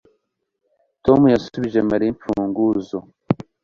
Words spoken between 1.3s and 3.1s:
yasubije Mariya imfunguzo